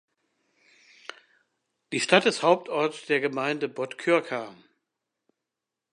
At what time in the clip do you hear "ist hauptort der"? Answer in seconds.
2.25-3.19